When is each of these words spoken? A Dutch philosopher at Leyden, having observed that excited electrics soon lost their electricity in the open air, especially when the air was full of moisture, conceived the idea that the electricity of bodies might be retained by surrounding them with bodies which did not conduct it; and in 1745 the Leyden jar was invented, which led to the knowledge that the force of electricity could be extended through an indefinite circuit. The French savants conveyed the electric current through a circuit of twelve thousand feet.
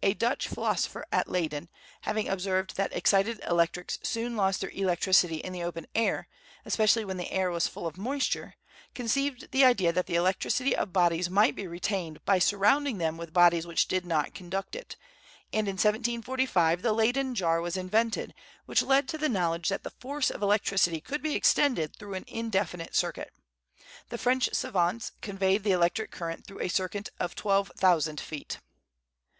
A 0.00 0.14
Dutch 0.14 0.46
philosopher 0.46 1.04
at 1.10 1.28
Leyden, 1.28 1.68
having 2.02 2.28
observed 2.28 2.76
that 2.76 2.94
excited 2.94 3.40
electrics 3.44 3.98
soon 4.04 4.36
lost 4.36 4.60
their 4.60 4.70
electricity 4.70 5.38
in 5.38 5.52
the 5.52 5.64
open 5.64 5.88
air, 5.92 6.28
especially 6.64 7.04
when 7.04 7.16
the 7.16 7.32
air 7.32 7.50
was 7.50 7.66
full 7.66 7.84
of 7.88 7.98
moisture, 7.98 8.54
conceived 8.94 9.50
the 9.50 9.64
idea 9.64 9.92
that 9.92 10.06
the 10.06 10.14
electricity 10.14 10.76
of 10.76 10.92
bodies 10.92 11.28
might 11.28 11.56
be 11.56 11.66
retained 11.66 12.24
by 12.24 12.38
surrounding 12.38 12.98
them 12.98 13.16
with 13.16 13.32
bodies 13.32 13.66
which 13.66 13.88
did 13.88 14.06
not 14.06 14.34
conduct 14.34 14.76
it; 14.76 14.94
and 15.52 15.66
in 15.66 15.72
1745 15.72 16.80
the 16.82 16.92
Leyden 16.92 17.34
jar 17.34 17.60
was 17.60 17.76
invented, 17.76 18.34
which 18.66 18.82
led 18.84 19.08
to 19.08 19.18
the 19.18 19.28
knowledge 19.28 19.68
that 19.68 19.82
the 19.82 19.90
force 19.90 20.30
of 20.30 20.42
electricity 20.42 21.00
could 21.00 21.20
be 21.22 21.34
extended 21.34 21.96
through 21.96 22.14
an 22.14 22.24
indefinite 22.28 22.94
circuit. 22.94 23.32
The 24.10 24.18
French 24.18 24.48
savants 24.52 25.10
conveyed 25.20 25.64
the 25.64 25.72
electric 25.72 26.12
current 26.12 26.46
through 26.46 26.60
a 26.60 26.68
circuit 26.68 27.10
of 27.18 27.34
twelve 27.34 27.72
thousand 27.76 28.20
feet. 28.20 28.60